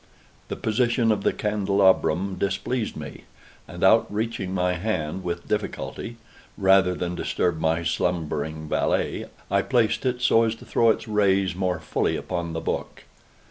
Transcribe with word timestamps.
The 0.47 0.55
position 0.55 1.11
of 1.11 1.21
the 1.21 1.31
candelabrum 1.31 2.37
displeased 2.39 2.97
me, 2.97 3.25
and 3.67 3.83
outreaching 3.83 4.51
my 4.51 4.73
hand 4.73 5.23
with 5.23 5.47
difficulty, 5.47 6.17
rather 6.57 6.95
than 6.95 7.13
disturb 7.13 7.59
my 7.59 7.83
slumbering 7.83 8.67
valet, 8.67 9.27
I 9.51 9.61
placed 9.61 10.03
it 10.07 10.19
so 10.19 10.41
as 10.41 10.55
to 10.55 10.65
throw 10.65 10.89
its 10.89 11.07
rays 11.07 11.53
more 11.53 11.79
fully 11.79 12.15
upon 12.15 12.53
the 12.53 12.61
book. 12.61 13.03